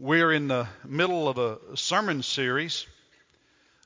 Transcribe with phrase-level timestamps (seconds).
[0.00, 2.86] We're in the middle of a sermon series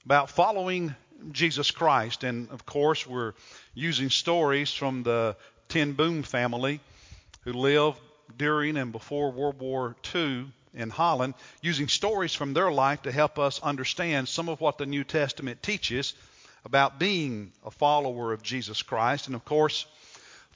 [0.05, 0.95] about following
[1.31, 2.23] Jesus Christ.
[2.23, 3.33] And of course, we're
[3.73, 5.37] using stories from the
[5.71, 6.81] Ten Boom family
[7.45, 7.99] who lived
[8.37, 13.39] during and before World War II in Holland, using stories from their life to help
[13.39, 16.13] us understand some of what the New Testament teaches
[16.67, 19.29] about being a follower of Jesus Christ.
[19.29, 19.87] And of course,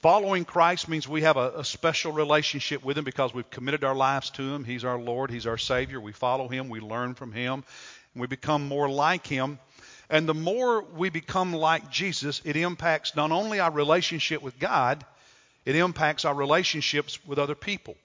[0.01, 3.95] Following Christ means we have a, a, special relationship with Him because we've committed our
[3.95, 4.63] lives to Him.
[4.63, 5.99] He's our Lord, He's our Savior.
[5.99, 7.63] We follow Him, we learn from Him,
[8.13, 9.57] and we become more like Him.
[10.07, 15.03] And the more we become like Jesus, it impacts not only our relationship with God,
[15.65, 17.95] it impacts our relationships with other people.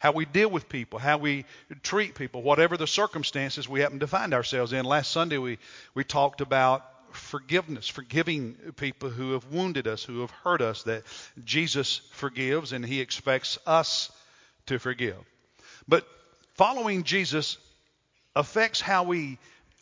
[0.00, 1.44] How we deal with people, how we
[1.84, 4.84] treat people, whatever the circumstances we happen to find ourselves in.
[4.84, 5.58] Last Sunday we,
[5.94, 11.04] we talked about forgiveness, forgiving people who have wounded us, who have hurt us, that
[11.44, 14.10] Jesus forgives and he expects us
[14.66, 15.16] to forgive.
[15.86, 16.06] But
[16.54, 17.58] following Jesus
[18.36, 19.38] affects how we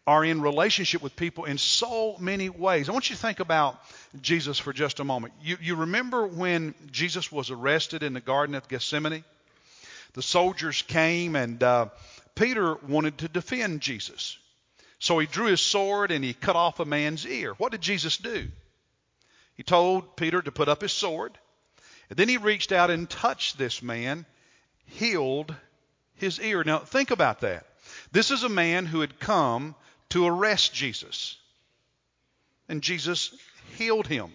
[0.07, 2.89] are in relationship with people in so many ways.
[2.89, 3.77] I want you to think about
[4.21, 5.35] Jesus for just a moment.
[5.43, 9.25] You, you remember when Jesus was arrested in the Garden of Gethsemane?
[10.15, 11.89] The soldiers came and uh,
[12.37, 14.39] Peter wanted to defend Jesus.
[14.99, 17.53] So he drew his sword and he cut off a man's ear.
[17.55, 18.49] What did Jesus do?
[19.55, 21.39] He told Peter to put up his sword.
[22.09, 24.27] And then he reached out and touched this man,
[24.87, 25.55] healed
[26.15, 26.63] his ear.
[26.65, 27.67] Now, think about that.
[28.13, 29.75] This is a man who had come
[30.11, 31.37] to arrest Jesus.
[32.69, 33.35] And Jesus
[33.77, 34.35] healed him.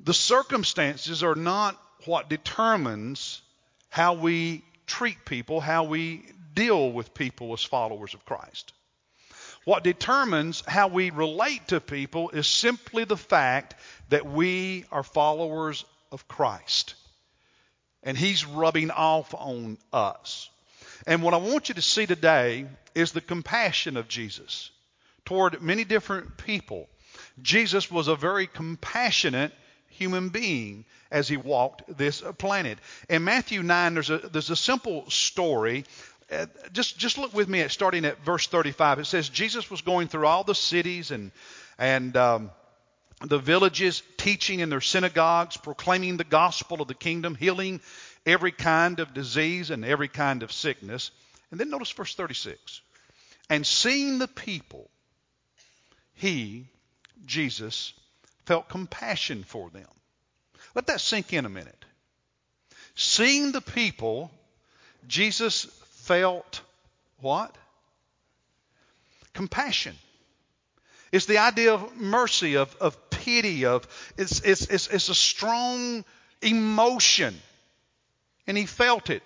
[0.00, 3.42] The circumstances are not what determines
[3.88, 8.72] how we treat people, how we deal with people as followers of Christ.
[9.64, 13.74] What determines how we relate to people is simply the fact
[14.08, 16.94] that we are followers of Christ.
[18.02, 20.48] And He's rubbing off on us.
[21.06, 24.70] And what I want you to see today is the compassion of Jesus
[25.24, 26.88] toward many different people.
[27.42, 29.52] Jesus was a very compassionate
[29.88, 32.78] human being as he walked this planet.
[33.08, 35.84] In Matthew 9, there's a, there's a simple story
[36.72, 38.98] just just look with me at starting at verse 35.
[38.98, 41.32] It says Jesus was going through all the cities and
[41.78, 42.50] and um,
[43.22, 47.80] the villages, teaching in their synagogues, proclaiming the gospel of the kingdom, healing
[48.26, 51.10] every kind of disease and every kind of sickness.
[51.50, 52.80] And then notice verse 36.
[53.50, 54.90] And seeing the people,
[56.14, 56.66] he,
[57.24, 57.94] Jesus,
[58.44, 59.88] felt compassion for them.
[60.74, 61.84] Let that sink in a minute.
[62.94, 64.30] Seeing the people,
[65.06, 65.66] Jesus
[66.08, 66.62] felt
[67.20, 67.54] what?
[69.34, 69.94] Compassion.
[71.12, 73.86] It's the idea of mercy, of, of pity, of
[74.16, 76.04] it's, it's, it's, it's a strong
[76.40, 77.34] emotion.
[78.46, 79.22] And he felt it.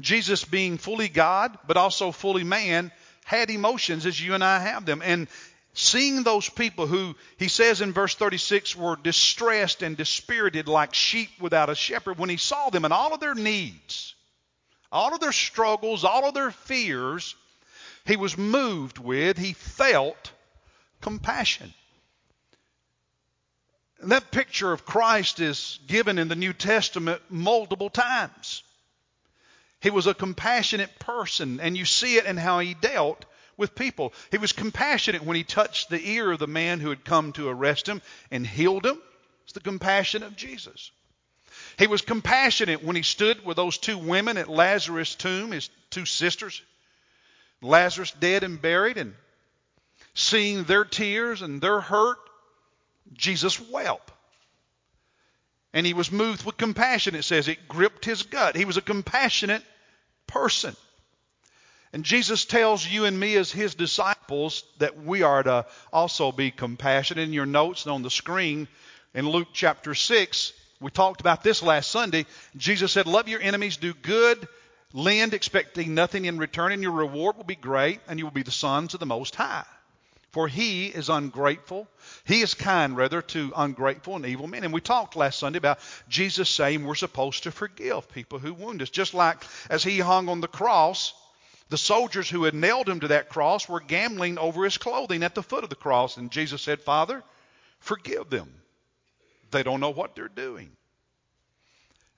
[0.00, 2.90] Jesus, being fully God, but also fully man,
[3.24, 5.02] had emotions as you and I have them.
[5.04, 5.28] And
[5.74, 11.28] seeing those people who, he says in verse 36, were distressed and dispirited like sheep
[11.38, 14.14] without a shepherd, when he saw them and all of their needs,
[14.90, 17.34] all of their struggles, all of their fears,
[18.06, 20.32] he was moved with, he felt
[21.00, 21.72] compassion.
[24.00, 28.62] And that picture of Christ is given in the New Testament multiple times.
[29.80, 33.24] He was a compassionate person, and you see it in how he dealt
[33.56, 34.12] with people.
[34.30, 37.48] He was compassionate when he touched the ear of the man who had come to
[37.48, 38.00] arrest him
[38.30, 39.00] and healed him.
[39.44, 40.90] It's the compassion of Jesus.
[41.78, 46.06] He was compassionate when he stood with those two women at Lazarus' tomb, his two
[46.06, 46.60] sisters,
[47.62, 49.14] Lazarus dead and buried, and
[50.12, 52.18] seeing their tears and their hurt,
[53.12, 54.10] Jesus wept.
[55.72, 57.46] And he was moved with compassion, it says.
[57.46, 58.56] It gripped his gut.
[58.56, 59.62] He was a compassionate
[60.26, 60.74] person.
[61.92, 66.50] And Jesus tells you and me as his disciples that we are to also be
[66.50, 67.24] compassionate.
[67.24, 68.66] In your notes and on the screen
[69.14, 72.26] in Luke chapter 6, we talked about this last Sunday.
[72.56, 74.46] Jesus said, Love your enemies, do good,
[74.92, 78.42] lend, expecting nothing in return, and your reward will be great, and you will be
[78.42, 79.64] the sons of the Most High.
[80.30, 81.88] For he is ungrateful.
[82.24, 84.62] He is kind, rather, to ungrateful and evil men.
[84.62, 88.82] And we talked last Sunday about Jesus saying we're supposed to forgive people who wound
[88.82, 88.90] us.
[88.90, 91.14] Just like as he hung on the cross,
[91.70, 95.34] the soldiers who had nailed him to that cross were gambling over his clothing at
[95.34, 96.18] the foot of the cross.
[96.18, 97.24] And Jesus said, Father,
[97.80, 98.52] forgive them.
[99.50, 100.70] They don't know what they're doing.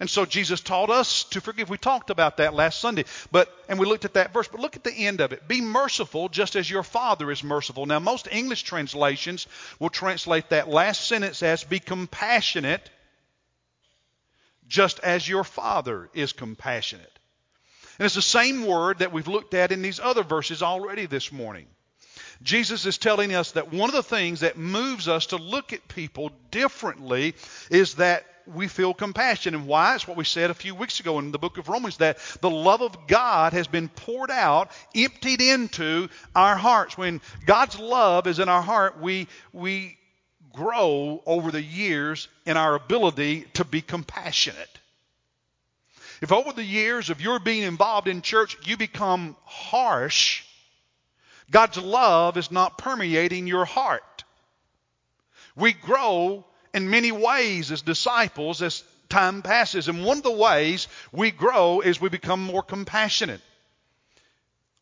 [0.00, 1.69] And so Jesus taught us to forgive.
[1.69, 3.05] We talked about that last Sunday.
[3.31, 5.47] But and we looked at that verse, but look at the end of it.
[5.47, 7.85] Be merciful just as your Father is merciful.
[7.85, 9.47] Now most English translations
[9.79, 12.91] will translate that last sentence as be compassionate
[14.67, 17.19] just as your Father is compassionate.
[17.99, 21.31] And it's the same word that we've looked at in these other verses already this
[21.31, 21.67] morning.
[22.43, 25.87] Jesus is telling us that one of the things that moves us to look at
[25.88, 27.35] people differently
[27.70, 29.54] is that we feel compassion.
[29.54, 29.94] And why?
[29.94, 32.50] It's what we said a few weeks ago in the book of Romans that the
[32.50, 36.98] love of God has been poured out, emptied into our hearts.
[36.98, 39.98] When God's love is in our heart, we, we
[40.52, 44.78] grow over the years in our ability to be compassionate.
[46.20, 50.44] If over the years of your being involved in church you become harsh,
[51.50, 54.25] God's love is not permeating your heart.
[55.56, 56.44] We grow
[56.75, 59.88] in many ways as disciples as time passes.
[59.88, 63.40] And one of the ways we grow is we become more compassionate.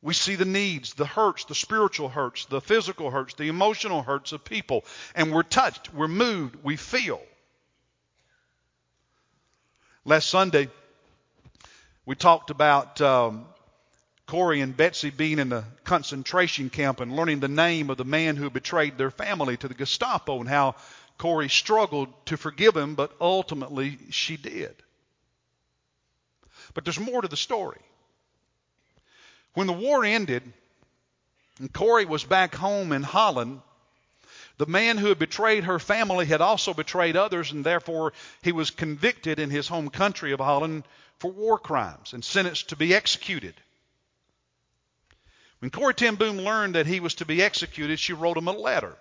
[0.00, 4.30] We see the needs, the hurts, the spiritual hurts, the physical hurts, the emotional hurts
[4.32, 4.84] of people,
[5.16, 7.20] and we're touched, we're moved, we feel.
[10.04, 10.68] Last Sunday,
[12.06, 13.44] we talked about um,
[14.28, 18.36] Corrie and Betsy being in the concentration camp and learning the name of the man
[18.36, 20.76] who betrayed their family to the Gestapo and how
[21.18, 24.74] Corrie struggled to forgive him, but ultimately she did.
[26.74, 27.80] But there's more to the story.
[29.54, 30.42] When the war ended
[31.58, 33.60] and Corrie was back home in Holland,
[34.58, 38.12] the man who had betrayed her family had also betrayed others, and therefore
[38.42, 40.84] he was convicted in his home country of Holland
[41.18, 43.54] for war crimes and sentenced to be executed.
[45.58, 48.52] When Corrie ten Boom learned that he was to be executed, she wrote him a
[48.52, 48.96] letter.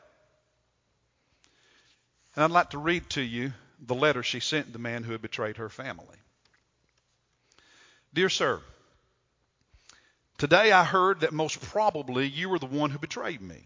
[2.37, 5.23] And I'd like to read to you the letter she sent the man who had
[5.23, 6.17] betrayed her family.
[8.13, 8.61] Dear sir,
[10.37, 13.65] today I heard that most probably you were the one who betrayed me.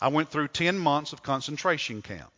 [0.00, 2.30] I went through 10 months of concentration camp.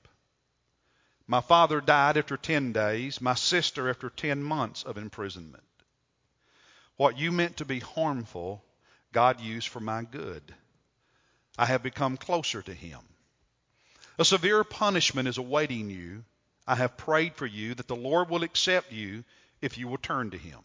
[1.27, 5.65] My father died after 10 days, my sister after 10 months of imprisonment.
[6.97, 8.65] What you meant to be harmful,
[9.13, 10.55] God used for my good.
[11.59, 13.01] I have become closer to Him.
[14.19, 16.25] A severe punishment is awaiting you.
[16.67, 19.25] I have prayed for you that the Lord will accept you
[19.61, 20.61] if you will turn to Him.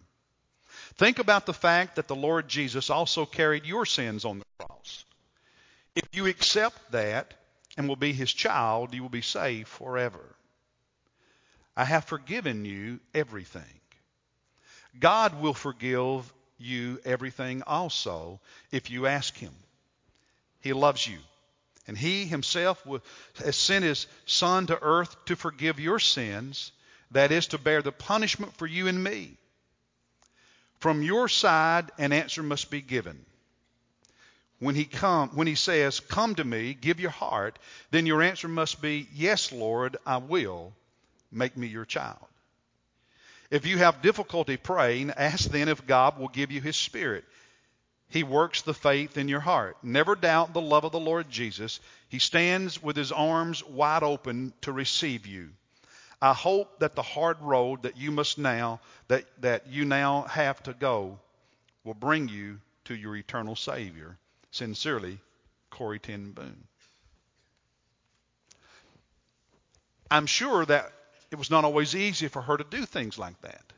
[0.95, 5.05] Think about the fact that the Lord Jesus also carried your sins on the cross.
[5.95, 7.33] If you accept that
[7.77, 10.35] and will be His child, you will be saved forever.
[11.75, 13.63] I have forgiven you everything.
[14.99, 18.39] God will forgive you everything also
[18.71, 19.53] if you ask Him.
[20.61, 21.17] He loves you.
[21.91, 22.81] And He Himself
[23.43, 26.71] has sent His Son to earth to forgive your sins,
[27.11, 29.35] that is, to bear the punishment for you and me.
[30.79, 33.25] From your side, an answer must be given.
[34.59, 37.59] When he, come, when he says, Come to me, give your heart,
[37.89, 40.73] then your answer must be, Yes, Lord, I will
[41.29, 42.25] Make me your child.
[43.49, 47.25] If you have difficulty praying, ask then if God will give you his spirit.
[48.11, 49.77] He works the faith in your heart.
[49.81, 51.79] Never doubt the love of the Lord Jesus.
[52.09, 55.49] He stands with his arms wide open to receive you.
[56.21, 60.61] I hope that the hard road that you must now that, that you now have
[60.63, 61.19] to go
[61.85, 64.17] will bring you to your eternal Savior.
[64.51, 65.17] Sincerely,
[65.69, 66.65] Corrie ten Boom.
[70.11, 70.91] I'm sure that
[71.31, 73.70] it was not always easy for her to do things like that.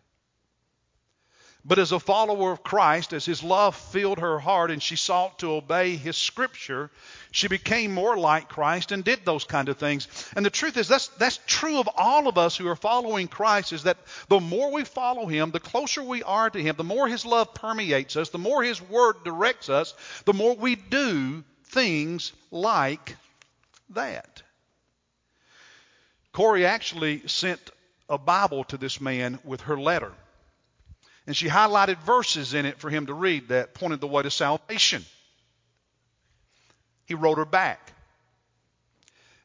[1.65, 5.39] But as a follower of Christ, as his love filled her heart and she sought
[5.39, 6.91] to obey his scripture,
[7.31, 10.09] she became more like Christ and did those kind of things.
[10.35, 13.71] And the truth is that's that's true of all of us who are following Christ
[13.71, 17.07] is that the more we follow him, the closer we are to him, the more
[17.07, 19.93] his love permeates us, the more his word directs us,
[20.25, 23.15] the more we do things like
[23.91, 24.43] that.
[26.33, 27.61] Corrie actually sent
[28.09, 30.11] a Bible to this man with her letter.
[31.25, 34.31] And she highlighted verses in it for him to read that pointed the way to
[34.31, 35.05] salvation.
[37.05, 37.93] He wrote her back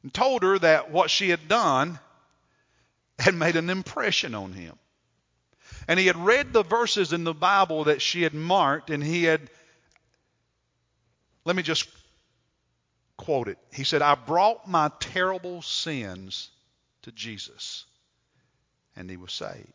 [0.03, 1.99] and told her that what she had done
[3.19, 4.77] had made an impression on him.
[5.87, 9.25] And he had read the verses in the Bible that she had marked, and he
[9.25, 9.49] had,
[11.45, 11.89] let me just
[13.17, 13.59] quote it.
[13.73, 16.51] He said, I brought my terrible sins
[17.03, 17.87] to Jesus,
[18.97, 19.73] and he was saved.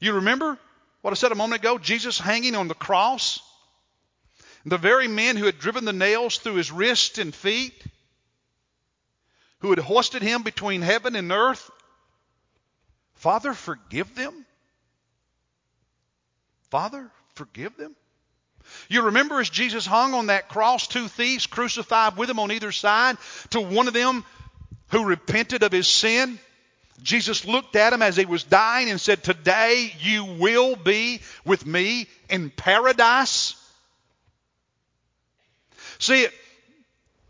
[0.00, 0.58] You remember
[1.02, 1.78] what I said a moment ago?
[1.78, 3.40] Jesus hanging on the cross.
[4.64, 7.84] The very men who had driven the nails through his wrists and feet,
[9.60, 11.70] who had hoisted him between heaven and earth,
[13.14, 14.44] Father, forgive them.
[16.70, 17.94] Father, forgive them.
[18.88, 22.72] You remember as Jesus hung on that cross, two thieves crucified with him on either
[22.72, 23.16] side,
[23.50, 24.24] to one of them
[24.88, 26.38] who repented of his sin
[27.02, 31.66] Jesus looked at him as he was dying and said, Today you will be with
[31.66, 33.54] me in paradise.
[35.98, 36.26] See,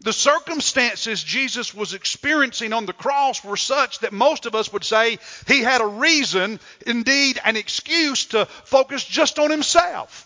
[0.01, 4.85] the circumstances Jesus was experiencing on the cross were such that most of us would
[4.85, 5.19] say
[5.49, 10.26] he had a reason, indeed an excuse, to focus just on himself.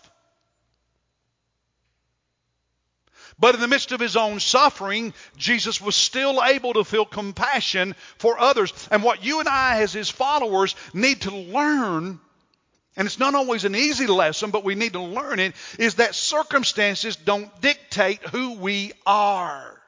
[3.40, 7.96] But in the midst of his own suffering, Jesus was still able to feel compassion
[8.18, 8.72] for others.
[8.90, 12.20] And what you and I, as his followers, need to learn,
[12.96, 16.14] and it's not always an easy lesson, but we need to learn it, is that
[16.14, 19.80] circumstances don't dictate who we are.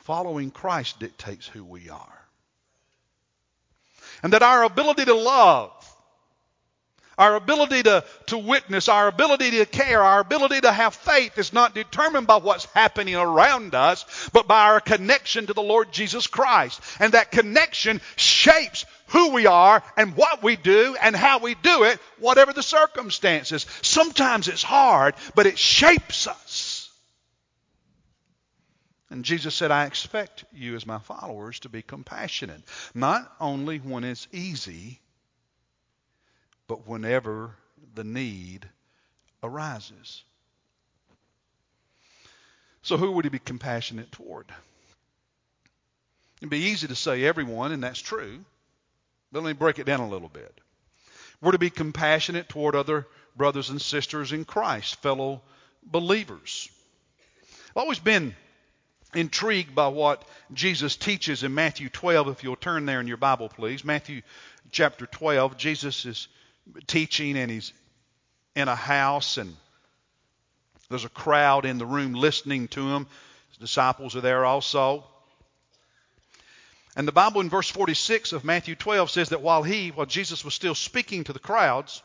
[0.00, 2.26] Following Christ dictates who we are.
[4.22, 5.72] And that our ability to love,
[7.18, 11.52] our ability to, to witness, our ability to care, our ability to have faith is
[11.52, 16.26] not determined by what's happening around us, but by our connection to the Lord Jesus
[16.26, 16.80] Christ.
[17.00, 21.84] And that connection shapes who we are and what we do and how we do
[21.84, 23.66] it, whatever the circumstances.
[23.82, 26.90] Sometimes it's hard, but it shapes us.
[29.08, 34.02] And Jesus said, I expect you as my followers to be compassionate, not only when
[34.02, 35.00] it's easy,
[36.68, 37.54] but whenever
[37.94, 38.68] the need
[39.42, 40.22] arises.
[42.82, 44.46] So, who would he be compassionate toward?
[46.40, 48.44] It'd be easy to say everyone, and that's true.
[49.32, 50.60] But let me break it down a little bit.
[51.40, 53.06] We're to be compassionate toward other
[53.36, 55.42] brothers and sisters in Christ, fellow
[55.82, 56.68] believers.
[57.70, 58.34] I've always been
[59.14, 62.28] intrigued by what Jesus teaches in Matthew 12.
[62.28, 63.84] If you'll turn there in your Bible, please.
[63.84, 64.22] Matthew
[64.70, 65.56] chapter 12.
[65.56, 66.28] Jesus is
[66.86, 67.72] teaching and he's
[68.54, 69.54] in a house and
[70.88, 73.06] there's a crowd in the room listening to him.
[73.50, 75.04] His disciples are there also.
[76.96, 80.44] And the Bible in verse 46 of Matthew 12 says that while he, while Jesus
[80.44, 82.02] was still speaking to the crowds,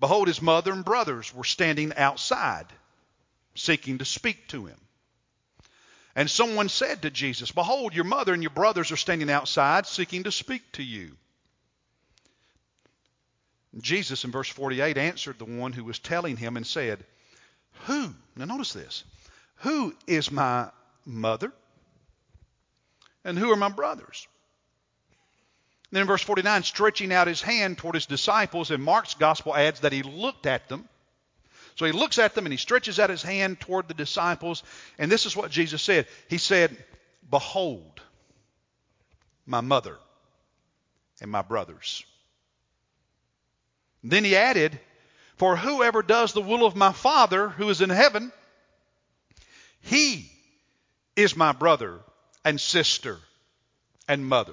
[0.00, 2.66] behold, his mother and brothers were standing outside
[3.54, 4.78] seeking to speak to him.
[6.16, 10.24] And someone said to Jesus, Behold, your mother and your brothers are standing outside seeking
[10.24, 11.16] to speak to you.
[13.80, 17.04] Jesus in verse 48 answered the one who was telling him and said,
[17.86, 19.04] Who, now notice this,
[19.56, 20.70] who is my
[21.04, 21.52] mother
[23.24, 24.26] and who are my brothers?
[25.94, 29.80] then in verse 49, stretching out his hand toward his disciples, and Mark's gospel adds
[29.80, 30.88] that he looked at them.
[31.76, 34.64] So he looks at them and he stretches out his hand toward the disciples,
[34.98, 36.08] and this is what Jesus said.
[36.28, 36.76] He said,
[37.30, 38.00] Behold,
[39.46, 39.96] my mother
[41.20, 42.04] and my brothers.
[44.04, 44.78] Then he added,
[45.36, 48.30] For whoever does the will of my Father who is in heaven,
[49.80, 50.30] he
[51.16, 52.00] is my brother
[52.44, 53.18] and sister
[54.06, 54.52] and mother.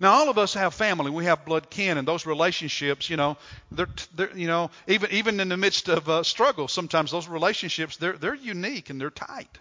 [0.00, 1.10] Now, all of us have family.
[1.10, 3.36] We have blood kin, and those relationships, you know,
[3.72, 7.96] they're, they're you know, even even in the midst of uh, struggle, sometimes those relationships
[7.96, 9.58] they're they're unique and they're tight.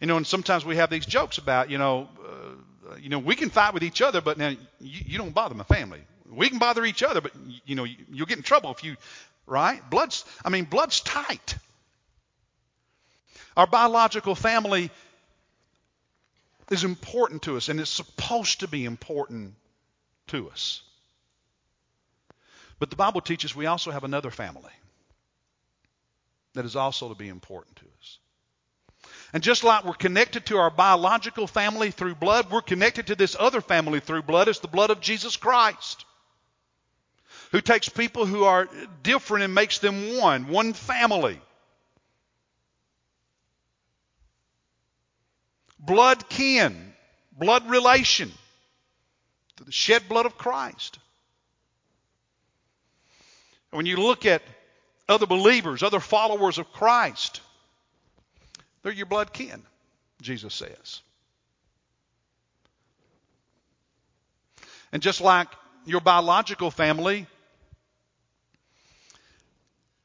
[0.00, 3.36] You know, and sometimes we have these jokes about, you know, uh, you know, we
[3.36, 6.00] can fight with each other, but now you, you don't bother my family.
[6.36, 7.32] We can bother each other, but
[7.64, 8.96] you know you'll get in trouble if you,
[9.46, 9.80] right?
[9.90, 11.56] Blood's, I mean, blood's tight.
[13.56, 14.90] Our biological family
[16.70, 19.54] is important to us, and it's supposed to be important
[20.28, 20.82] to us.
[22.78, 24.72] But the Bible teaches we also have another family
[26.54, 28.18] that is also to be important to us.
[29.32, 33.36] And just like we're connected to our biological family through blood, we're connected to this
[33.38, 34.48] other family through blood.
[34.48, 36.04] It's the blood of Jesus Christ
[37.54, 38.68] who takes people who are
[39.04, 41.40] different and makes them one, one family.
[45.78, 46.92] Blood kin,
[47.30, 48.32] blood relation,
[49.54, 50.98] to the shed blood of Christ.
[53.70, 54.42] When you look at
[55.08, 57.40] other believers, other followers of Christ,
[58.82, 59.62] they're your blood kin,
[60.20, 61.02] Jesus says.
[64.90, 65.46] And just like
[65.86, 67.28] your biological family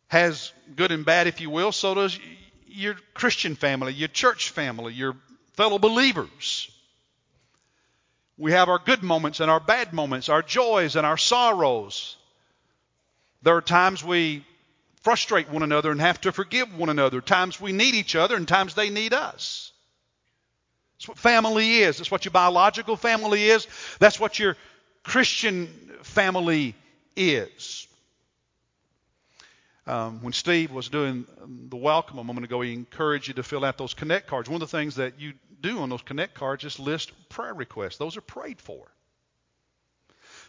[0.10, 2.20] has good and bad, if you will, so does
[2.68, 5.16] your Christian family, your church family, your
[5.54, 6.70] fellow believers.
[8.38, 12.16] We have our good moments and our bad moments, our joys and our sorrows.
[13.44, 14.46] There are times we
[15.02, 17.22] frustrate one another and have to forgive one another.
[17.22, 19.72] Times we need each other and times they need us.
[20.98, 21.98] That's what family is.
[21.98, 23.68] That's what your biological family is.
[24.00, 24.58] That's what your
[25.04, 25.68] Christian
[26.02, 26.76] family
[27.16, 27.88] is.
[29.88, 31.26] Um, when Steve was doing
[31.70, 34.50] the welcome a moment ago, he encouraged you to fill out those connect cards.
[34.50, 37.98] One of the things that you do on those connect cards is list prayer requests.
[37.98, 38.92] Those are prayed for.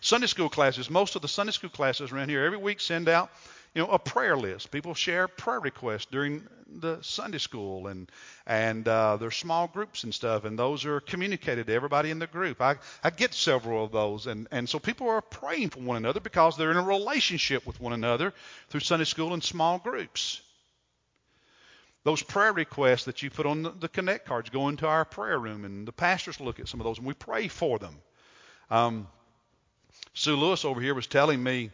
[0.01, 3.31] Sunday school classes, most of the Sunday school classes around here every week send out,
[3.75, 4.71] you know, a prayer list.
[4.71, 6.47] People share prayer requests during
[6.79, 8.11] the Sunday school and
[8.47, 12.27] and uh, there's small groups and stuff, and those are communicated to everybody in the
[12.27, 12.61] group.
[12.61, 16.21] I, I get several of those, and and so people are praying for one another
[16.21, 18.33] because they're in a relationship with one another
[18.69, 20.41] through Sunday school and small groups.
[22.03, 25.39] Those prayer requests that you put on the, the connect cards go into our prayer
[25.39, 27.97] room, and the pastors look at some of those, and we pray for them.
[28.71, 29.07] Um,
[30.15, 31.71] Sue Lewis over here was telling me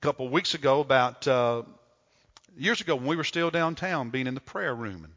[0.00, 1.62] a couple of weeks ago about uh,
[2.56, 5.04] years ago when we were still downtown being in the prayer room.
[5.04, 5.12] And,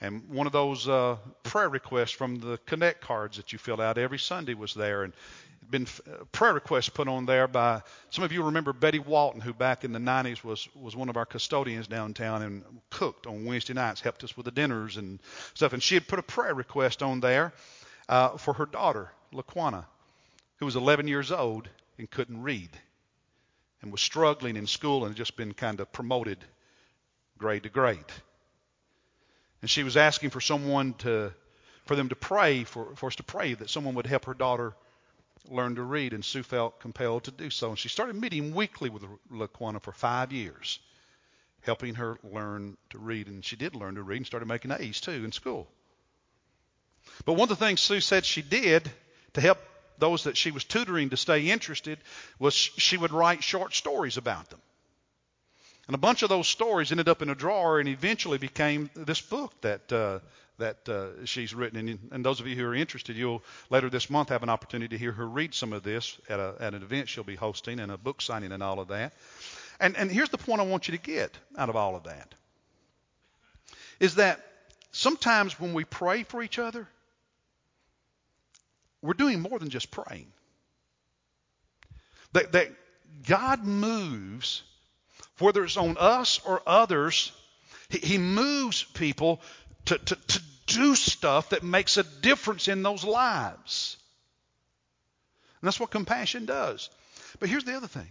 [0.00, 3.96] and one of those uh, prayer requests from the Connect cards that you fill out
[3.96, 5.04] every Sunday was there.
[5.04, 5.12] And
[5.70, 9.52] been uh, prayer requests put on there by some of you remember Betty Walton, who
[9.52, 13.74] back in the 90s was was one of our custodians downtown and cooked on Wednesday
[13.74, 15.20] nights, helped us with the dinners and
[15.54, 15.74] stuff.
[15.74, 17.52] And she had put a prayer request on there
[18.08, 19.84] uh, for her daughter, Laquana,
[20.56, 22.70] who was 11 years old and couldn't read
[23.82, 26.38] and was struggling in school and had just been kind of promoted
[27.38, 28.04] grade to grade.
[29.62, 31.32] And she was asking for someone to,
[31.86, 34.74] for them to pray, for, for us to pray that someone would help her daughter
[35.48, 36.12] learn to read.
[36.12, 37.70] And Sue felt compelled to do so.
[37.70, 40.78] And she started meeting weekly with Laquana for five years,
[41.62, 43.26] helping her learn to read.
[43.26, 45.68] And she did learn to read and started making A's too in school.
[47.24, 48.90] But one of the things Sue said she did
[49.34, 49.58] to help
[50.00, 51.98] those that she was tutoring to stay interested
[52.38, 54.60] was she would write short stories about them.
[55.86, 59.20] And a bunch of those stories ended up in a drawer and eventually became this
[59.20, 60.20] book that uh,
[60.58, 61.88] that uh, she's written.
[61.88, 64.96] And, and, those of you who are interested, you'll later this month have an opportunity
[64.96, 67.80] to hear her read some of this at, a, at an event she'll be hosting
[67.80, 69.14] and a book signing and all of that.
[69.80, 72.34] And, and here's the point I want you to get out of all of that
[73.98, 74.40] is that
[74.92, 76.86] sometimes when we pray for each other,
[79.02, 80.26] we're doing more than just praying.
[82.32, 82.68] That, that
[83.26, 84.62] God moves,
[85.38, 87.32] whether it's on us or others,
[87.88, 89.40] He, he moves people
[89.86, 93.96] to, to, to do stuff that makes a difference in those lives.
[95.60, 96.88] And that's what compassion does.
[97.38, 98.08] But here's the other thing.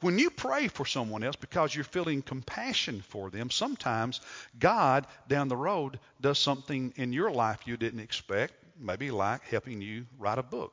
[0.00, 4.20] When you pray for someone else because you're feeling compassion for them, sometimes
[4.56, 9.80] God down the road does something in your life you didn't expect maybe like helping
[9.80, 10.72] you write a book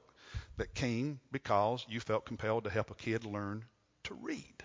[0.57, 3.65] that came because you felt compelled to help a kid learn
[4.03, 4.63] to read.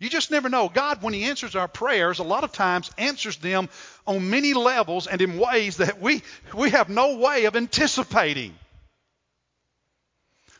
[0.00, 0.68] You just never know.
[0.68, 3.68] God, when He answers our prayers, a lot of times answers them
[4.06, 6.22] on many levels and in ways that we,
[6.54, 8.54] we have no way of anticipating.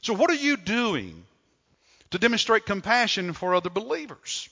[0.01, 1.25] So, what are you doing
[2.11, 4.49] to demonstrate compassion for other believers?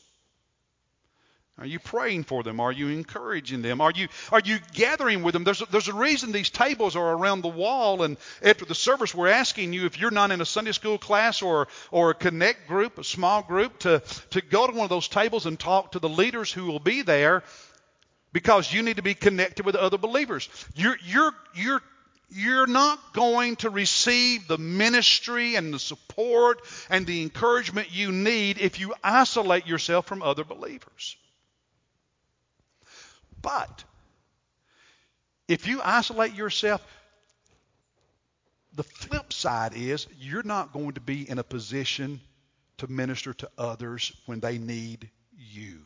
[1.58, 2.60] Are you praying for them?
[2.60, 3.80] Are you encouraging them?
[3.80, 5.42] Are you, are you gathering with them?
[5.42, 8.02] There's a, there's a reason these tables are around the wall.
[8.02, 11.40] And after the service, we're asking you if you're not in a Sunday school class
[11.40, 15.08] or, or a connect group, a small group, to, to go to one of those
[15.08, 17.42] tables and talk to the leaders who will be there
[18.34, 20.50] because you need to be connected with other believers.
[20.74, 21.80] You're, you're, you're,
[22.28, 28.58] you're not going to receive the ministry and the support and the encouragement you need
[28.58, 31.16] if you isolate yourself from other believers.
[33.46, 33.84] But
[35.46, 36.84] if you isolate yourself,
[38.74, 42.20] the flip side is you're not going to be in a position
[42.78, 45.78] to minister to others when they need you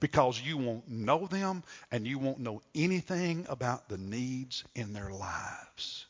[0.00, 5.10] because you won't know them and you won't know anything about the needs in their
[5.10, 6.06] lives.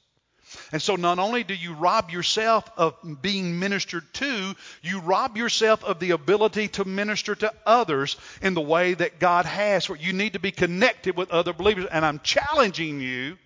[0.72, 5.84] And so not only do you rob yourself of being ministered to, you rob yourself
[5.84, 9.88] of the ability to minister to others in the way that God has.
[9.88, 11.86] You need to be connected with other believers.
[11.92, 13.36] And I'm challenging you,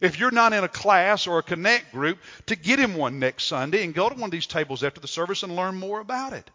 [0.00, 3.44] if you're not in a class or a connect group, to get in one next
[3.44, 6.32] Sunday and go to one of these tables after the service and learn more about
[6.32, 6.50] it.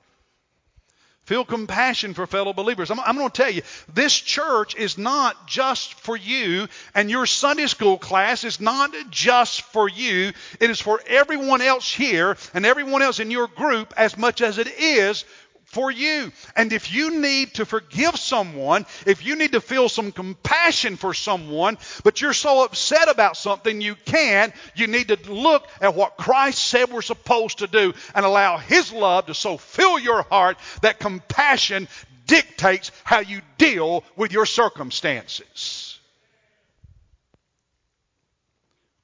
[1.30, 2.90] Feel compassion for fellow believers.
[2.90, 3.62] I'm, I'm, going to tell you,
[3.94, 9.62] this church is not just for you, and your Sunday school class is not just
[9.62, 10.34] for you.
[10.60, 14.58] It is for everyone else here and everyone else in your group as much as
[14.58, 15.24] it is
[15.70, 16.32] for you.
[16.56, 21.14] And if you need to forgive someone, if you need to feel some compassion for
[21.14, 26.18] someone, but you're so upset about something you can't, you need to look at what
[26.18, 30.58] Christ said we're supposed to do and allow His love to so fill your heart
[30.82, 31.88] that compassion
[32.26, 36.00] dictates how you deal with your circumstances.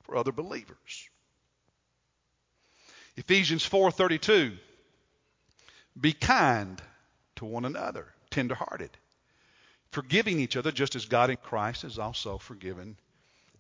[0.04, 1.10] For other believers.
[3.18, 4.58] Ephesians 4:32
[6.00, 6.82] be kind
[7.38, 8.92] to one another, tenderhearted,
[9.92, 12.98] forgiving each other just as God in Christ has also forgiven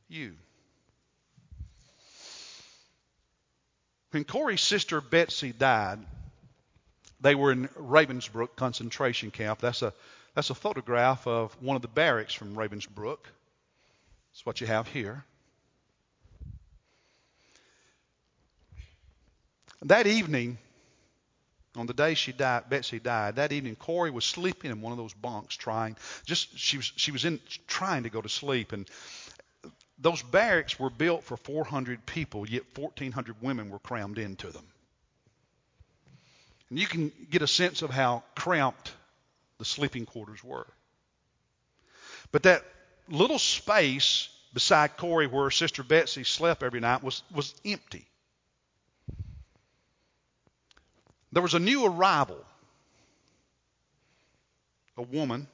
[0.08, 0.34] you.
[4.12, 6.00] When Corrie's sister Betsy died,
[7.20, 9.60] they were in Ravensbrück concentration camp.
[9.60, 9.94] That's a
[10.36, 13.20] that's a photograph of one of the barracks from Ravensbrück.
[14.32, 15.24] That's what you have here.
[19.84, 20.58] That evening,
[21.78, 23.36] on the day she died, Betsy died.
[23.36, 25.96] That evening, Corrie was sleeping in one of those bunks, trying.
[26.26, 28.90] Just she was she was in trying to go to sleep, and
[29.98, 34.66] those barracks were built for 400 people, yet 1,400 women were crammed into them.
[36.70, 38.92] And you can get a sense of how cramped
[39.58, 40.68] the sleeping quarters were.
[42.32, 42.66] But that
[43.08, 48.06] little space beside Corrie where Sister Betsy slept every night was, was empty.
[51.36, 52.42] There was a new arrival,
[54.96, 55.48] a woman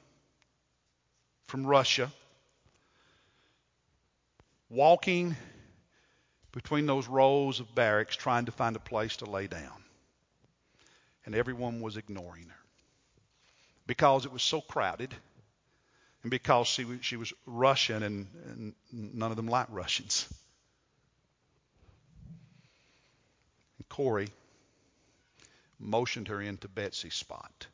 [1.48, 2.12] from Russia,
[4.70, 5.34] walking
[6.52, 9.82] between those rows of barracks trying to find a place to lay down.
[11.26, 12.62] And everyone was ignoring her
[13.88, 15.12] because it was so crowded
[16.22, 20.32] and because she, she was Russian and, and none of them liked Russians.
[23.78, 24.30] And Corrie
[25.82, 27.66] motioned her into Betsy's spot.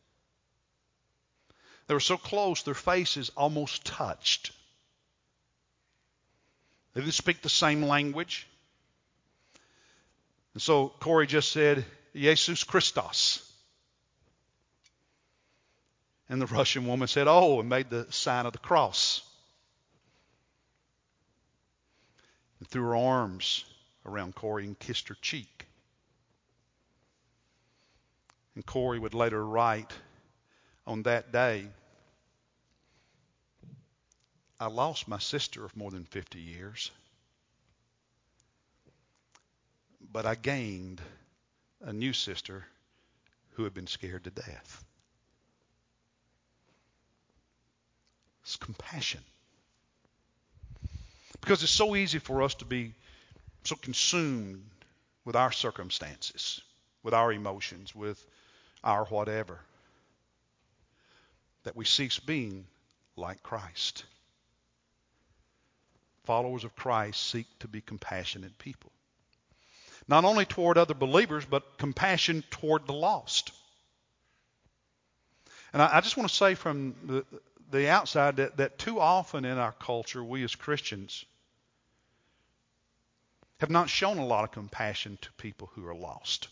[1.87, 4.53] They were so close, their faces almost touched.
[6.92, 8.47] They didn't speak the same language.
[10.55, 13.44] And so Corrie just said, Jesus Christos.
[16.29, 19.23] And the Russian woman said, Oh, and made the sign of the cross.
[22.59, 23.64] And threw her arms
[24.05, 25.67] around Corrie and kissed her cheek.
[28.59, 29.92] And Corrie would later write
[30.85, 31.68] on that day,
[34.59, 36.90] I lost my sister of more than 50 years,
[40.11, 41.01] but I gained
[41.83, 42.64] a new sister
[43.53, 44.85] who had been scared to death.
[48.42, 49.21] It's compassion.
[51.40, 52.92] Because it's so easy for us to be
[53.62, 54.68] so consumed
[55.25, 56.61] with our circumstances,
[57.05, 58.27] with our emotions, with
[58.85, 59.61] our whatever,
[61.64, 62.67] that we cease being
[63.17, 64.05] like Christ.
[66.25, 68.93] Followers of Christ seek to be compassionate people.
[70.07, 73.53] Not only toward other believers, but compassion toward the lost.
[75.73, 77.25] And I, I just want to say from the,
[77.71, 81.25] the outside that, that too often in our culture, we as Christians
[83.61, 86.49] have not shown a lot of compassion to people who are lost.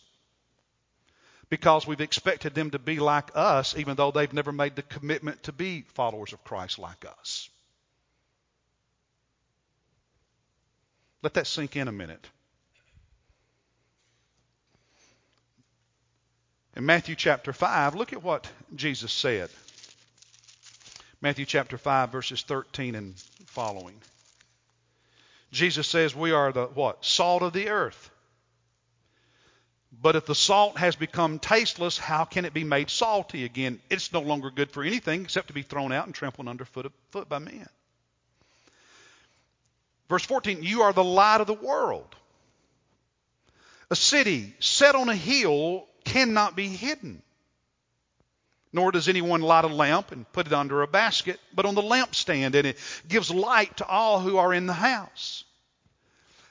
[1.48, 5.44] Because we've expected them to be like us, even though they've never made the commitment
[5.44, 7.48] to be followers of Christ like us.
[11.22, 12.26] Let that sink in a minute.
[16.76, 19.48] In Matthew chapter 5, look at what Jesus said.
[21.22, 23.14] Matthew chapter 5, verses 13 and
[23.46, 23.96] following.
[25.50, 27.04] Jesus says we are the what?
[27.04, 28.10] Salt of the earth.
[30.00, 33.80] But if the salt has become tasteless, how can it be made salty again?
[33.88, 37.28] It's no longer good for anything except to be thrown out and trampled underfoot foot
[37.28, 37.68] by men.
[40.08, 42.14] Verse 14, you are the light of the world.
[43.90, 47.22] A city set on a hill cannot be hidden.
[48.72, 51.82] Nor does anyone light a lamp and put it under a basket, but on the
[51.82, 52.78] lampstand, and it
[53.08, 55.44] gives light to all who are in the house.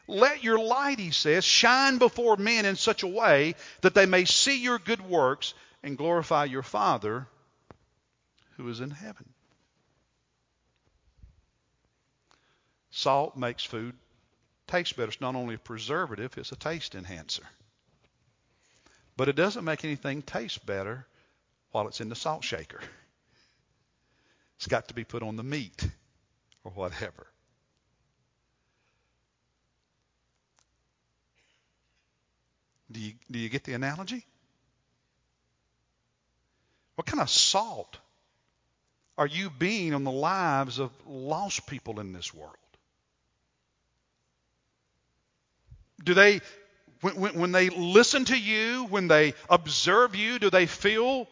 [0.08, 4.26] Let your light, he says, shine before men in such a way that they may
[4.26, 7.28] see your good works and glorify your Father
[8.58, 9.28] who is in heaven.
[12.92, 13.94] Salt makes food
[14.68, 15.10] taste better.
[15.10, 17.44] It's not only a preservative, it's a taste enhancer.
[19.18, 21.06] But it doesn't make anything taste better
[21.72, 22.80] while it's in the salt shaker.
[24.58, 25.88] It's got to be put on the meat
[26.64, 27.28] or whatever.
[32.92, 34.26] Do you, do you get the analogy?
[36.96, 37.98] What kind of salt
[39.18, 42.56] are you being on the lives of lost people in this world?
[46.04, 46.42] Do they,
[47.02, 51.28] when, when, when they listen to you, when they observe you, do they feel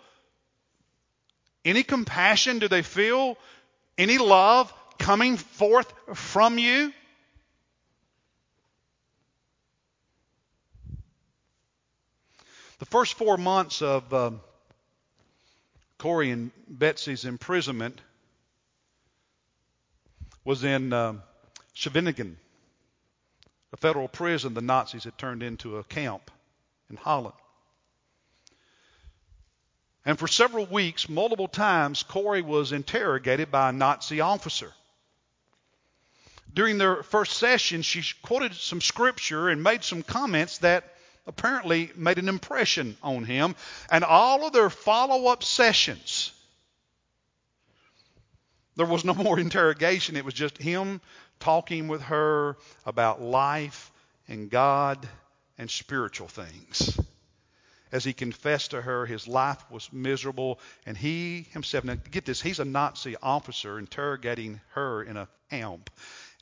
[1.63, 2.59] any compassion?
[2.59, 3.37] Do they feel
[3.97, 6.93] any love coming forth from you?
[12.79, 14.41] The first four months of um,
[15.97, 18.01] Corrie and Betsy's imprisonment
[20.43, 21.21] was in um,
[23.73, 26.29] a federal prison the Nazis had turned into a camp
[26.89, 27.35] in Holland.
[30.05, 34.73] And for several weeks, multiple times, Corrie was interrogated by a Nazi officer.
[36.53, 40.92] During their first session, she quoted some scripture and made some comments that
[41.25, 43.55] apparently made an impression on him.
[43.91, 46.31] And all of their follow up sessions,
[48.75, 50.15] there was no more interrogation.
[50.15, 51.01] It was just him
[51.39, 53.91] talking with her about life
[54.27, 55.07] and God
[55.57, 56.99] and spiritual things.
[57.91, 62.41] As he confessed to her, his life was miserable, and he himself, now get this,
[62.41, 65.91] he's a Nazi officer interrogating her in a camp,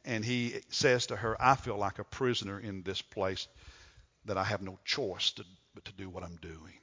[0.06, 3.48] and he says to her, I feel like a prisoner in this place
[4.26, 6.78] that I have no choice to, but to do what I'm doing.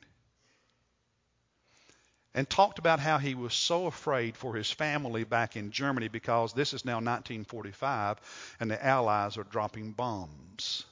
[2.35, 6.53] And talked about how he was so afraid for his family back in Germany because
[6.53, 8.19] this is now 1945
[8.61, 10.85] and the Allies are dropping bombs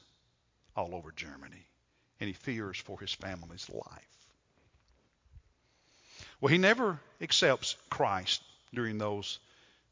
[0.74, 1.64] all over Germany.
[2.20, 4.16] And he fears for his family's life.
[6.40, 8.42] Well, he never accepts Christ
[8.74, 9.38] during those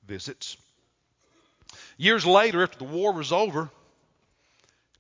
[0.06, 0.56] visits.
[1.96, 3.70] Years later, after the war was over,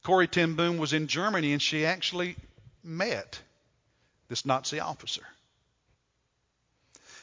[0.04, 2.36] Corrie ten Boom was in Germany and she actually
[2.84, 3.40] met
[4.28, 5.22] this Nazi officer.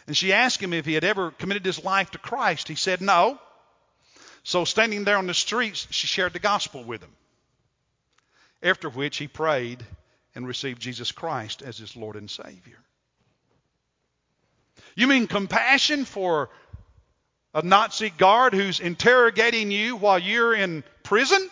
[0.08, 2.67] And she asked him if he had ever committed his life to Christ.
[2.67, 3.39] He said no.
[4.44, 7.12] So, standing there on the streets, she shared the gospel with him.
[8.63, 9.86] After which he prayed
[10.34, 12.80] and received Jesus Christ as his Lord and Savior.
[14.96, 16.50] You mean compassion for
[17.54, 21.50] a Nazi guard who's interrogating you while you're in prison?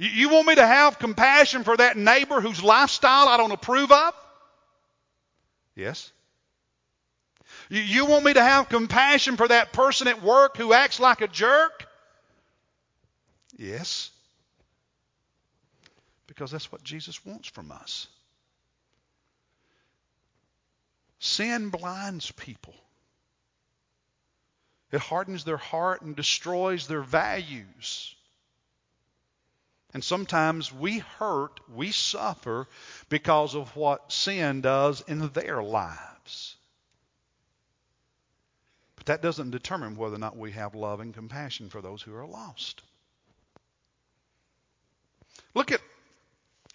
[0.00, 4.14] You want me to have compassion for that neighbor whose lifestyle I don't approve of?
[5.74, 6.12] Yes.
[7.68, 11.26] You want me to have compassion for that person at work who acts like a
[11.26, 11.88] jerk?
[13.56, 14.10] Yes.
[16.28, 18.06] Because that's what Jesus wants from us.
[21.18, 22.74] Sin blinds people.
[24.92, 28.14] It hardens their heart and destroys their values.
[29.94, 32.66] And sometimes we hurt, we suffer
[33.08, 36.56] because of what sin does in their lives.
[38.96, 42.14] But that doesn't determine whether or not we have love and compassion for those who
[42.14, 42.82] are lost.
[45.54, 45.80] Look at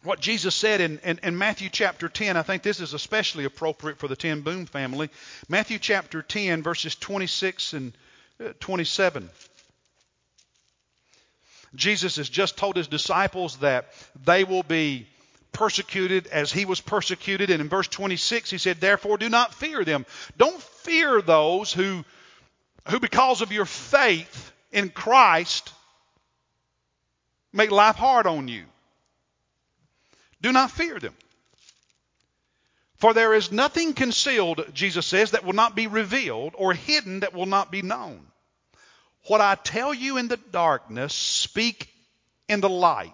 [0.02, 2.36] what Jesus said in, in, in, Matthew chapter 10.
[2.36, 5.10] I think this is especially appropriate for the ten Boom family.
[5.48, 7.94] Matthew chapter 10, verses 26 and
[8.44, 9.30] uh, 27.
[11.76, 13.88] Jesus has just told his disciples that
[14.24, 15.08] they will be
[15.52, 17.50] persecuted as he was persecuted.
[17.50, 20.06] And in verse 26, he said, Therefore, do not fear them.
[20.38, 22.04] Don't fear those who,
[22.90, 25.72] who because of your faith in Christ,
[27.52, 28.66] make life hard on you.
[30.42, 31.16] Do not fear them.
[32.98, 37.34] For there is nothing concealed, Jesus says, that will not be revealed, or hidden that
[37.34, 38.26] will not be known.
[39.28, 41.90] What I tell you in the darkness, speak
[42.50, 43.12] in the light.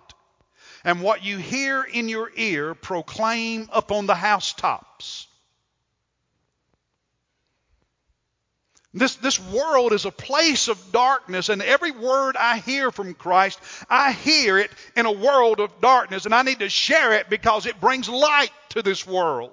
[0.83, 5.27] And what you hear in your ear, proclaim upon the housetops.
[8.91, 13.59] This, this world is a place of darkness, and every word I hear from Christ,
[13.87, 17.67] I hear it in a world of darkness, and I need to share it because
[17.67, 19.51] it brings light to this world.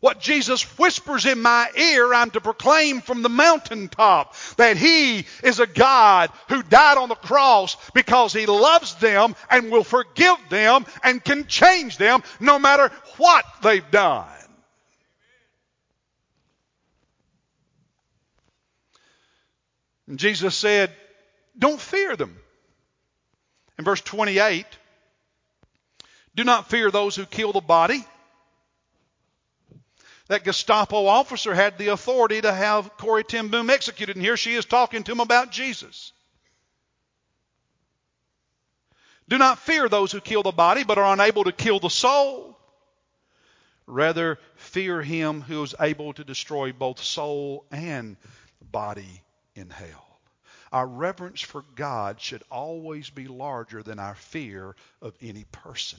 [0.00, 5.60] What Jesus whispers in my ear, I'm to proclaim from the mountaintop that He is
[5.60, 10.86] a God who died on the cross because He loves them and will forgive them
[11.04, 14.26] and can change them no matter what they've done.
[20.08, 20.90] And Jesus said,
[21.58, 22.36] Don't fear them.
[23.78, 24.66] In verse 28,
[26.34, 28.04] do not fear those who kill the body
[30.30, 34.14] that Gestapo officer had the authority to have Corrie ten Boom executed.
[34.14, 36.12] And here she is talking to him about Jesus.
[39.28, 42.56] Do not fear those who kill the body, but are unable to kill the soul.
[43.88, 48.16] Rather, fear him who is able to destroy both soul and
[48.62, 49.22] body
[49.56, 50.20] in hell.
[50.70, 55.98] Our reverence for God should always be larger than our fear of any person.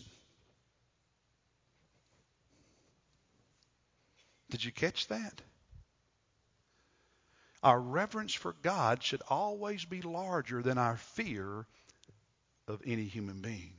[4.52, 5.42] Did you catch that?
[7.64, 11.66] Our reverence for God should always be larger than our fear
[12.68, 13.74] of any human being.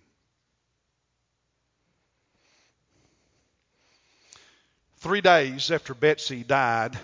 [4.99, 6.99] Three days after Betsy died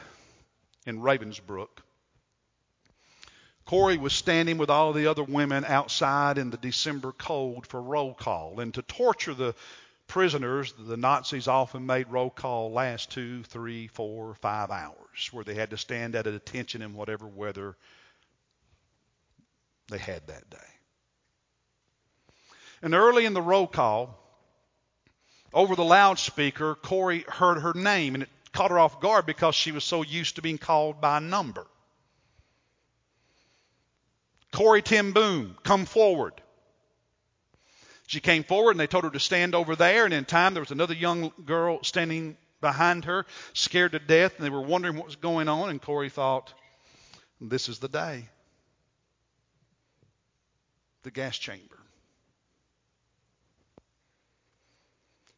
[0.87, 1.69] in Ravensbrück,
[3.67, 8.15] Corrie was standing with all the other women outside in the December cold for roll
[8.15, 8.61] call.
[8.61, 9.55] And to torture the
[10.09, 15.55] prisoners, the Nazis often made roll call last two, three, four, five hours, where they
[15.55, 17.77] had to stand at attention in whatever weather
[19.89, 20.57] they had that day.
[22.83, 24.19] And early in the roll call,
[25.53, 29.73] over the loudspeaker, Corrie heard her name, and it caught her off guard because she
[29.73, 31.67] was so used to being called by number.
[34.53, 36.35] Corrie ten Boom, come forward.
[38.09, 40.07] She came forward and they told her to stand over there.
[40.07, 44.47] And in time, there was another young girl standing behind her, scared to death, and
[44.47, 45.69] they were wondering what was going on.
[45.69, 46.55] And Corrie thought,
[47.39, 48.27] this is the day.
[51.03, 51.77] The gas chamber.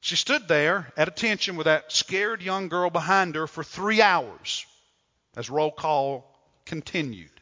[0.01, 4.65] She stood there at attention with that scared young girl behind her for three hours
[5.35, 6.25] as roll call
[6.67, 7.33] continued.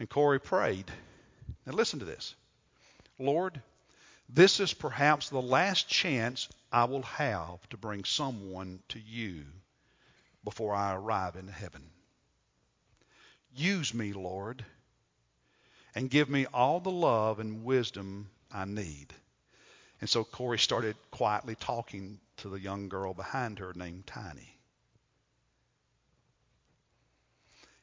[0.00, 0.90] And Corrie prayed.
[1.68, 2.34] Now listen to this.
[3.18, 3.60] Lord,
[4.26, 9.44] this is perhaps the last chance I will have to bring someone to you
[10.44, 11.90] before I arrive in heaven.
[13.54, 14.64] Use me, Lord,
[15.94, 19.12] and give me all the love and wisdom I need.
[20.00, 24.56] And so Corrie started quietly talking to the young girl behind her named Tiny.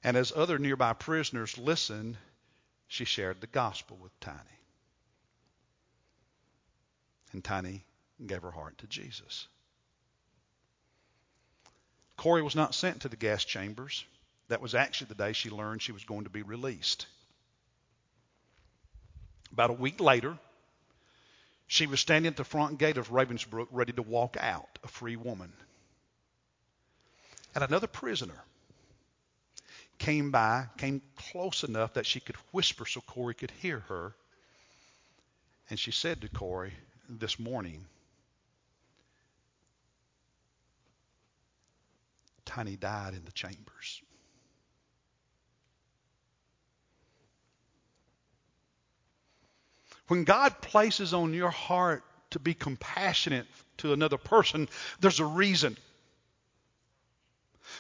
[0.04, 2.18] And as other nearby prisoners listened,
[2.96, 4.40] she shared the gospel with Tiny.
[7.34, 7.84] And Tiny
[8.26, 9.48] gave her heart to Jesus.
[12.16, 14.06] Corrie was not sent to the gas chambers.
[14.48, 17.08] That was actually the day she learned she was going to be released.
[19.52, 20.38] About a week later,
[21.68, 25.18] she was standing at the front gate of Ravensbrück ready to walk out, a free
[25.18, 25.52] woman.
[27.54, 28.42] And another prisoner
[29.98, 34.14] came by, came close enough that she could whisper so Corrie could hear her.
[35.70, 36.74] And she said to Corrie
[37.10, 37.86] this morning,
[42.46, 44.02] Tiny died in the chambers.
[50.08, 55.78] When God places on your heart to be compassionate to another person, there's a reason.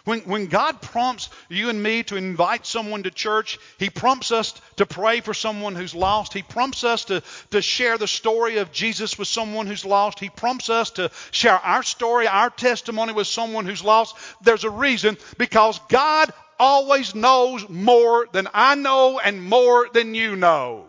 [0.05, 4.53] When, when God prompts you and me to invite someone to church, He prompts us
[4.77, 6.33] to pray for someone who's lost.
[6.33, 10.19] He prompts us to, to share the story of Jesus with someone who's lost.
[10.19, 14.15] He prompts us to share our story, our testimony with someone who's lost.
[14.43, 20.35] There's a reason because God always knows more than I know and more than you
[20.35, 20.85] know.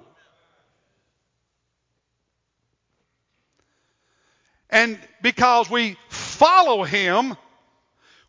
[4.68, 7.36] And because we follow Him,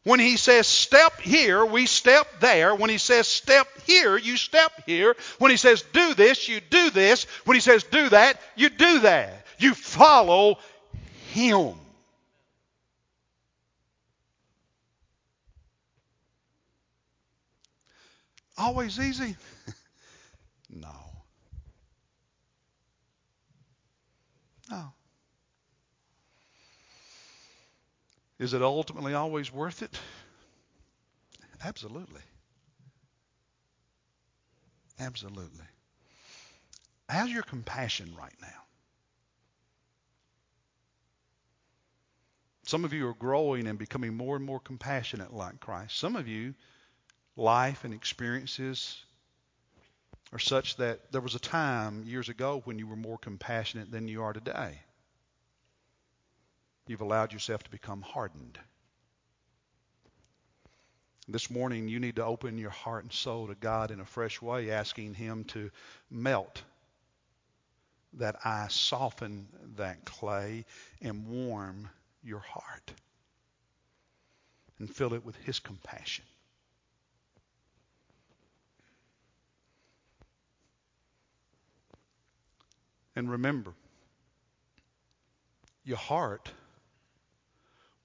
[0.08, 2.74] when he says step here, we step there.
[2.74, 5.18] When he says step here, you step here.
[5.38, 7.26] When he says do this, you do this.
[7.44, 9.46] When he says do that, you do that.
[9.60, 10.60] You follow
[11.34, 11.74] him.
[18.58, 19.36] Always easy?
[20.70, 20.96] no.
[24.72, 24.94] No.
[28.40, 30.00] Is it ultimately always worth it?
[31.64, 32.22] Absolutely.
[35.00, 35.66] Absolutely.
[37.10, 38.64] How's your compassion right now?
[42.66, 45.98] Some of you are growing and becoming more and more compassionate like Christ.
[45.98, 46.54] Some of you,
[47.36, 49.04] life and experiences
[50.34, 54.08] are such that there was a time years ago when you were more compassionate than
[54.08, 54.82] you are today.
[56.88, 58.58] You've allowed yourself to become hardened.
[61.28, 64.42] This morning, you need to open your heart and soul to God in a fresh
[64.42, 65.70] way, asking Him to
[66.10, 66.64] melt
[68.14, 70.64] that ice, soften that clay,
[71.02, 71.90] and warm
[72.24, 72.94] your heart.
[74.80, 76.24] And fill it with His compassion.
[83.18, 83.74] And remember,
[85.84, 86.52] your heart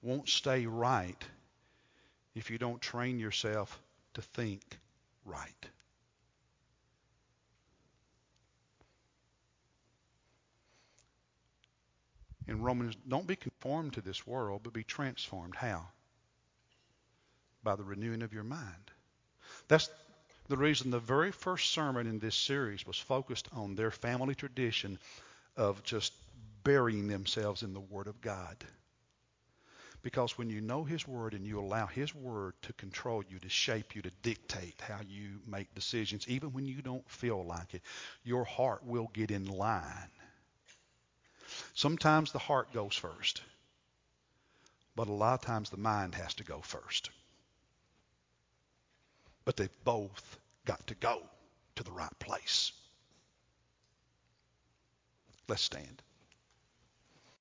[0.03, 1.23] won't stay right
[2.35, 3.81] if you don't train yourself
[4.13, 4.61] to think
[5.25, 5.69] right.
[12.47, 15.55] In Romans, don't be conformed to this world, but be transformed.
[15.55, 15.87] How?
[17.63, 18.91] By the renewing of your mind.
[19.69, 19.89] That's
[20.49, 24.99] the reason the very first sermon in this series was focused on their family tradition
[25.55, 26.11] of just
[26.63, 28.57] burying themselves in the Word of God.
[30.03, 33.49] Because when you know His Word and you allow His Word to control you, to
[33.49, 37.81] shape you, to dictate how you make decisions, even when you don't feel like it,
[38.23, 40.11] your heart will get in line.
[41.73, 43.41] Sometimes the heart goes first,
[44.95, 47.09] but a lot of times the mind has to go first.
[49.45, 51.21] But they've both got to go
[51.75, 52.73] to the right place.
[55.47, 56.01] Let's stand.